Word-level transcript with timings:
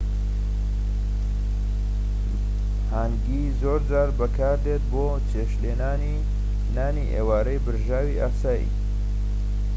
هانگی 2.93 3.41
زۆرجار 3.61 4.09
بەکاردێت 4.19 4.83
بۆ 4.91 5.05
چێشتلێنانی 5.31 6.17
نانی 6.75 7.11
ئێوارەی 7.13 7.63
برژاوی 7.65 8.19
ئاسایی 8.21 8.67